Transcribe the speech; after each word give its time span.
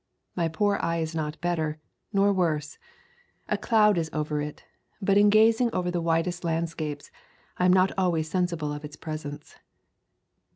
My 0.35 0.47
poor 0.47 0.79
eye 0.81 0.97
is 0.97 1.13
not 1.13 1.39
better, 1.41 1.79
nor 2.11 2.33
worse. 2.33 2.79
A 3.47 3.55
cloud 3.55 3.99
is 3.99 4.09
over 4.11 4.41
it, 4.41 4.63
but 4.99 5.15
in 5.15 5.29
gazing 5.29 5.69
over 5.73 5.91
the 5.91 6.01
widest 6.01 6.43
landscapes, 6.43 7.11
I 7.59 7.65
am 7.65 7.71
not 7.73 7.91
always 7.99 8.27
sensible 8.27 8.73
of 8.73 8.83
its 8.83 8.95
presence." 8.95 9.57